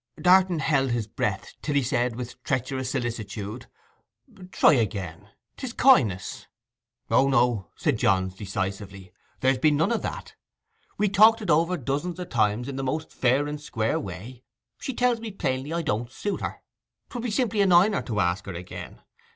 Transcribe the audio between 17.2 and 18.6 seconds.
be simply annoying her to ask her